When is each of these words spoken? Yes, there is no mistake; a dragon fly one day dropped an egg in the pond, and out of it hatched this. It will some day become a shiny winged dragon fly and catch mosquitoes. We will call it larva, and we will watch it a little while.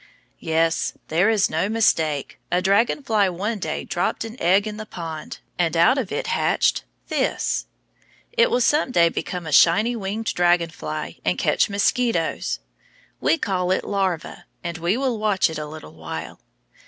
Yes, 0.39 0.93
there 1.09 1.29
is 1.29 1.47
no 1.47 1.69
mistake; 1.69 2.39
a 2.51 2.59
dragon 2.59 3.03
fly 3.03 3.29
one 3.29 3.59
day 3.59 3.83
dropped 3.83 4.25
an 4.25 4.35
egg 4.41 4.65
in 4.65 4.77
the 4.77 4.85
pond, 4.87 5.37
and 5.59 5.77
out 5.77 5.99
of 5.99 6.11
it 6.11 6.25
hatched 6.25 6.85
this. 7.09 7.67
It 8.33 8.49
will 8.49 8.61
some 8.61 8.89
day 8.91 9.09
become 9.09 9.45
a 9.45 9.51
shiny 9.51 9.95
winged 9.95 10.33
dragon 10.33 10.71
fly 10.71 11.19
and 11.23 11.37
catch 11.37 11.69
mosquitoes. 11.69 12.57
We 13.19 13.33
will 13.33 13.37
call 13.41 13.69
it 13.69 13.83
larva, 13.83 14.45
and 14.63 14.79
we 14.79 14.97
will 14.97 15.19
watch 15.19 15.51
it 15.51 15.59
a 15.59 15.67
little 15.69 15.93
while. 15.93 16.39